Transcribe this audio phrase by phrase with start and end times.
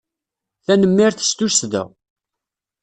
[0.65, 1.83] Tanemmirt s tussda.